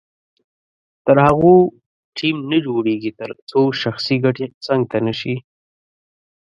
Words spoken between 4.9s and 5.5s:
ته نه شي.